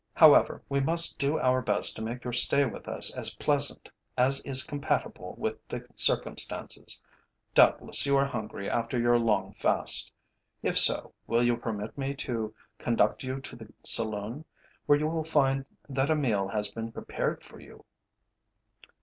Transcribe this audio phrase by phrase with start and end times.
[0.15, 4.41] However, we must do our best to make your stay with us as pleasant as
[4.41, 7.05] is compatible with the circumstances.
[7.53, 10.11] Doubtless you are hungry after your long fast.
[10.63, 14.43] If so, will you permit me to conduct you to the saloon,
[14.87, 17.85] where you will find that a meal has been prepared for you."